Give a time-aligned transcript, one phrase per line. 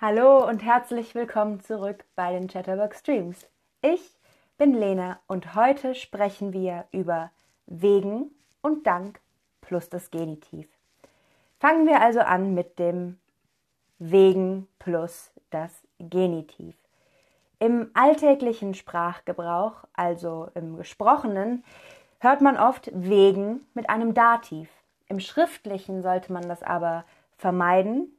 [0.00, 3.48] Hallo und herzlich willkommen zurück bei den Chatterbox Streams.
[3.82, 4.16] Ich
[4.56, 7.32] bin Lena und heute sprechen wir über
[7.66, 8.30] wegen
[8.62, 9.18] und dank
[9.60, 10.68] plus das Genitiv.
[11.58, 13.18] Fangen wir also an mit dem
[13.98, 16.76] wegen plus das Genitiv.
[17.58, 21.64] Im alltäglichen Sprachgebrauch, also im gesprochenen,
[22.20, 24.70] hört man oft wegen mit einem Dativ.
[25.08, 27.04] Im schriftlichen sollte man das aber
[27.36, 28.12] vermeiden,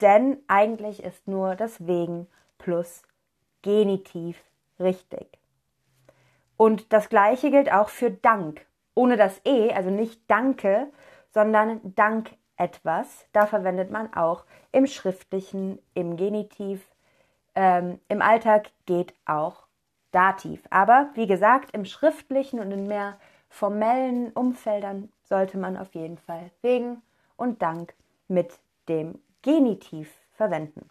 [0.00, 2.26] denn eigentlich ist nur das wegen
[2.58, 3.02] plus
[3.62, 4.42] Genitiv
[4.78, 5.38] richtig.
[6.56, 8.66] Und das gleiche gilt auch für Dank.
[8.94, 10.88] Ohne das E, also nicht Danke,
[11.32, 13.26] sondern Dank etwas.
[13.32, 16.86] Da verwendet man auch im Schriftlichen, im Genitiv.
[17.54, 19.64] Ähm, Im Alltag geht auch
[20.10, 20.62] Dativ.
[20.70, 26.50] Aber wie gesagt, im Schriftlichen und in mehr formellen Umfeldern sollte man auf jeden Fall
[26.62, 27.02] wegen
[27.36, 27.94] und Dank
[28.28, 28.58] mit
[28.88, 30.88] dem Genitiv verwenden.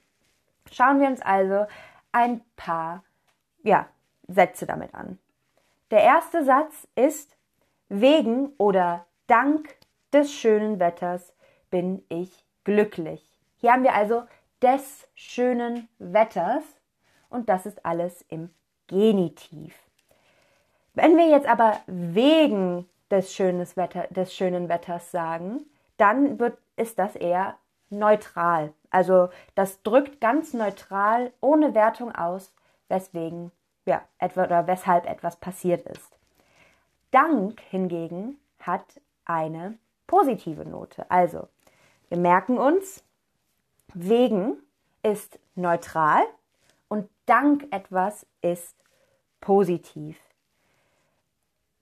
[0.72, 1.66] Schauen wir uns also
[2.12, 3.04] ein paar
[3.64, 3.88] ja,
[4.28, 5.18] Sätze damit an.
[5.90, 7.36] Der erste Satz ist
[7.90, 9.76] wegen oder dank
[10.14, 11.34] des schönen Wetters
[11.72, 13.40] bin ich glücklich.
[13.58, 14.24] Hier haben wir also
[14.62, 16.64] des schönen Wetters
[17.30, 18.52] und das ist alles im
[18.86, 19.76] Genitiv.
[20.94, 25.66] Wenn wir jetzt aber wegen des, Wetter, des schönen Wetters sagen,
[25.98, 27.58] dann wird, ist das eher
[27.94, 28.74] neutral.
[28.90, 32.54] Also das drückt ganz neutral, ohne Wertung aus,
[32.90, 33.52] weswegen
[33.86, 36.18] ja, etwa oder weshalb etwas passiert ist.
[37.12, 38.86] Dank hingegen hat
[39.26, 39.78] eine
[40.08, 41.10] positive Note.
[41.10, 41.48] Also,
[42.10, 43.04] wir merken uns,
[43.94, 44.58] wegen
[45.04, 46.24] ist neutral
[46.88, 48.76] und dank etwas ist
[49.42, 50.18] positiv.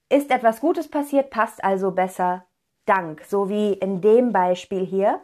[0.09, 2.45] Ist etwas Gutes passiert, passt also besser
[2.85, 5.21] Dank, so wie in dem Beispiel hier.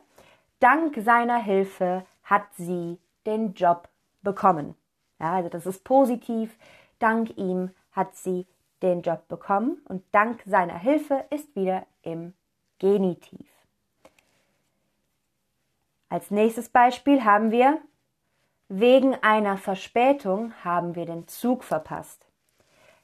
[0.60, 3.90] Dank seiner Hilfe hat sie den Job
[4.22, 4.76] bekommen.
[5.20, 6.58] Ja, also das ist positiv.
[7.00, 8.46] Dank ihm hat sie
[8.82, 12.34] den Job bekommen und dank seiner Hilfe ist wieder im
[12.80, 13.48] Genitiv.
[16.10, 17.80] Als nächstes Beispiel haben wir,
[18.70, 22.26] wegen einer Verspätung haben wir den Zug verpasst.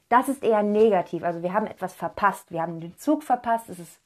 [0.08, 3.78] Das ist eher negativ, also wir haben etwas verpasst, wir haben den Zug verpasst, es
[3.78, 4.00] ist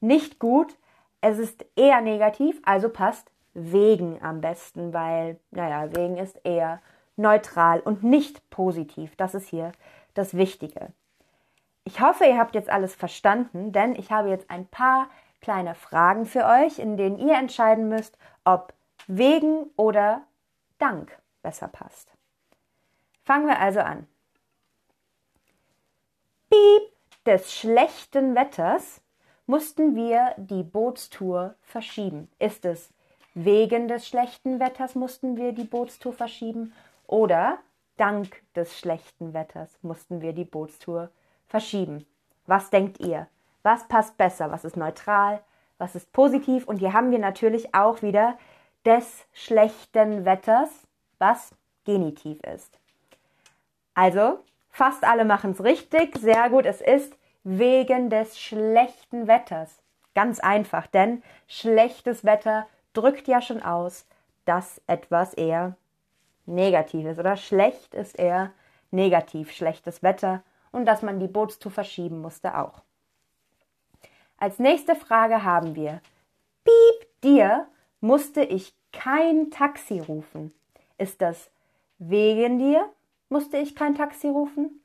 [0.00, 0.76] nicht gut,
[1.22, 6.82] es ist eher negativ, also passt wegen am besten, weil, naja, wegen ist eher
[7.16, 9.14] neutral und nicht positiv.
[9.16, 9.72] Das ist hier
[10.14, 10.92] das Wichtige.
[11.84, 15.08] Ich hoffe, ihr habt jetzt alles verstanden, denn ich habe jetzt ein paar
[15.40, 18.74] kleine Fragen für euch, in denen ihr entscheiden müsst, ob
[19.06, 20.22] wegen oder
[20.78, 22.12] dank besser passt.
[23.24, 24.06] Fangen wir also an.
[26.50, 26.92] Piep
[27.26, 29.01] des schlechten Wetters
[29.52, 32.30] mussten wir die Bootstour verschieben.
[32.38, 32.90] Ist es
[33.34, 36.72] wegen des schlechten Wetters mussten wir die Bootstour verschieben
[37.06, 37.58] oder
[37.98, 41.10] dank des schlechten Wetters mussten wir die Bootstour
[41.48, 42.06] verschieben?
[42.46, 43.28] Was denkt ihr?
[43.62, 44.50] Was passt besser?
[44.50, 45.42] Was ist neutral?
[45.76, 46.66] Was ist positiv?
[46.66, 48.38] Und hier haben wir natürlich auch wieder
[48.86, 50.70] des schlechten Wetters,
[51.18, 51.50] was
[51.84, 52.78] Genitiv ist.
[53.92, 54.38] Also,
[54.70, 56.16] fast alle machen es richtig.
[56.16, 56.64] Sehr gut.
[56.64, 57.12] Es ist
[57.44, 59.82] wegen des schlechten Wetters.
[60.14, 64.06] Ganz einfach, denn schlechtes Wetter drückt ja schon aus,
[64.44, 65.76] dass etwas eher
[66.46, 68.52] negativ ist oder schlecht ist eher
[68.90, 72.82] negativ, schlechtes Wetter und dass man die Bootstour verschieben musste auch.
[74.36, 76.00] Als nächste Frage haben wir,
[76.64, 77.68] piep dir
[78.00, 80.52] musste ich kein Taxi rufen.
[80.98, 81.50] Ist das
[81.98, 82.88] wegen dir
[83.28, 84.82] musste ich kein Taxi rufen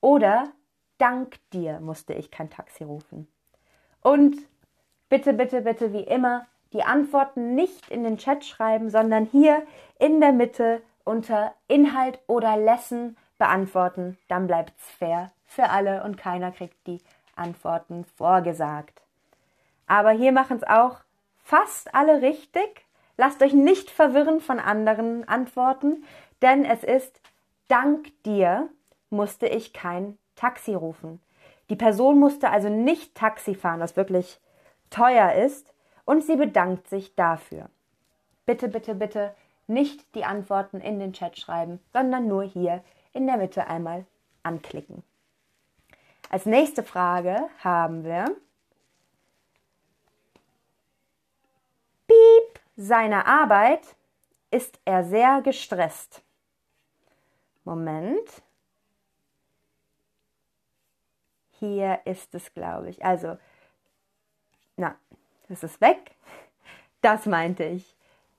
[0.00, 0.52] oder
[1.00, 3.26] dank dir musste ich kein Taxi rufen.
[4.02, 4.36] Und
[5.08, 9.62] bitte, bitte, bitte, wie immer, die Antworten nicht in den Chat schreiben, sondern hier
[9.98, 14.16] in der Mitte unter Inhalt oder Lesson beantworten.
[14.28, 17.00] Dann bleibt's fair für alle und keiner kriegt die
[17.34, 19.02] Antworten vorgesagt.
[19.86, 21.00] Aber hier machen es auch
[21.42, 22.86] fast alle richtig.
[23.16, 26.04] Lasst euch nicht verwirren von anderen Antworten,
[26.42, 27.20] denn es ist
[27.68, 28.68] dank dir
[29.10, 31.20] musste ich kein Taxi rufen.
[31.68, 34.40] Die Person musste also nicht Taxi fahren, was wirklich
[34.88, 35.74] teuer ist,
[36.06, 37.68] und sie bedankt sich dafür.
[38.46, 39.34] Bitte, bitte, bitte
[39.66, 42.82] nicht die Antworten in den Chat schreiben, sondern nur hier
[43.12, 44.06] in der Mitte einmal
[44.42, 45.04] anklicken.
[46.30, 48.24] Als nächste Frage haben wir
[52.06, 53.94] Piep seiner Arbeit
[54.50, 56.22] ist er sehr gestresst.
[57.64, 58.42] Moment.
[61.60, 63.04] Hier ist es, glaube ich.
[63.04, 63.38] Also,
[64.76, 64.96] na,
[65.48, 66.16] das ist weg.
[67.02, 67.96] Das meinte ich.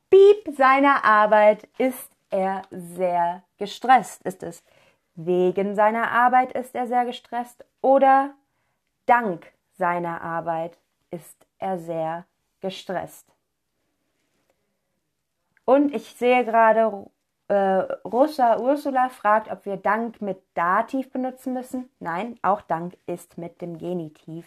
[0.10, 4.22] Piep seiner Arbeit ist er sehr gestresst.
[4.24, 4.64] Ist es
[5.16, 8.34] wegen seiner Arbeit ist er sehr gestresst oder
[9.06, 10.78] dank seiner Arbeit
[11.10, 12.26] ist er sehr
[12.62, 13.28] gestresst.
[15.66, 17.10] Und ich sehe gerade,
[17.52, 21.90] äh, Rosa Ursula fragt, ob wir Dank mit Dativ benutzen müssen.
[22.00, 24.46] Nein, auch Dank ist mit dem Genitiv.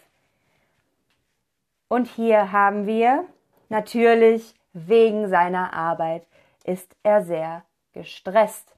[1.88, 3.26] Und hier haben wir
[3.68, 6.26] natürlich wegen seiner Arbeit
[6.64, 7.62] ist er sehr
[7.92, 8.74] gestresst.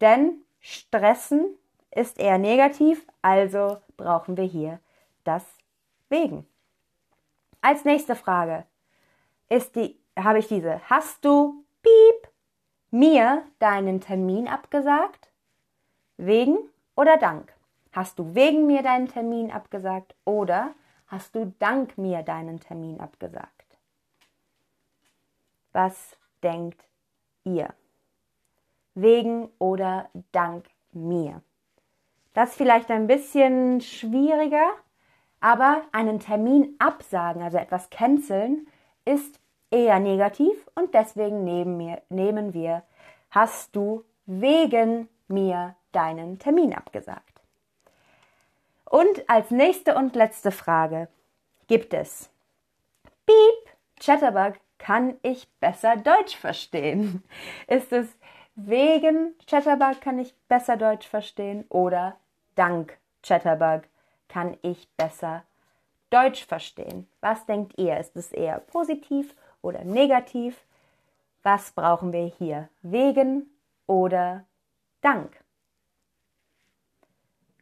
[0.00, 1.44] Denn stressen
[1.90, 4.80] ist eher negativ, also brauchen wir hier
[5.24, 5.44] das
[6.08, 6.46] wegen.
[7.60, 8.64] Als nächste Frage
[9.50, 10.80] ist die, habe ich diese.
[10.88, 12.29] Hast du piep
[12.90, 15.30] mir deinen Termin abgesagt?
[16.16, 16.58] Wegen
[16.96, 17.52] oder dank?
[17.92, 20.74] Hast du wegen mir deinen Termin abgesagt oder
[21.06, 23.78] hast du dank mir deinen Termin abgesagt?
[25.72, 26.84] Was denkt
[27.44, 27.72] ihr?
[28.94, 31.42] Wegen oder dank mir?
[32.32, 34.70] Das ist vielleicht ein bisschen schwieriger,
[35.40, 38.68] aber einen Termin absagen, also etwas canceln,
[39.04, 42.82] ist eher negativ und deswegen nehmen wir, nehmen wir
[43.30, 47.40] hast du wegen mir deinen Termin abgesagt.
[48.84, 51.08] Und als nächste und letzte Frage
[51.68, 52.30] gibt es
[53.24, 57.22] Piep, Chatterbug, kann ich besser Deutsch verstehen?
[57.68, 58.08] Ist es
[58.56, 62.16] wegen Chatterbug kann ich besser Deutsch verstehen oder
[62.56, 63.82] dank Chatterbug
[64.28, 65.44] kann ich besser
[66.10, 67.08] Deutsch verstehen?
[67.20, 67.98] Was denkt ihr?
[67.98, 70.64] Ist es eher positiv oder negativ?
[71.42, 72.68] Was brauchen wir hier?
[72.82, 73.46] Wegen
[73.86, 74.44] oder
[75.00, 75.32] dank?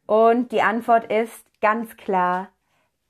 [0.06, 2.48] Und die Antwort ist ganz klar,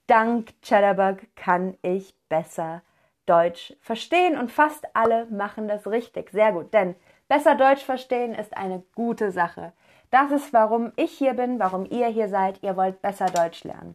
[0.08, 2.82] dank Chatterbug kann ich besser
[3.25, 6.31] Deutsch verstehen und fast alle machen das richtig.
[6.31, 6.96] Sehr gut, denn
[7.29, 9.73] besser Deutsch verstehen ist eine gute Sache.
[10.11, 12.62] Das ist, warum ich hier bin, warum ihr hier seid.
[12.62, 13.94] Ihr wollt besser Deutsch lernen.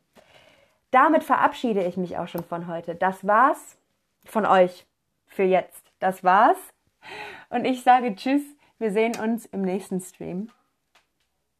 [0.92, 2.94] Damit verabschiede ich mich auch schon von heute.
[2.94, 3.78] Das war's
[4.26, 4.86] von euch
[5.26, 5.92] für jetzt.
[6.00, 6.58] Das war's.
[7.50, 8.44] Und ich sage Tschüss.
[8.80, 10.50] Wir sehen uns im nächsten Stream.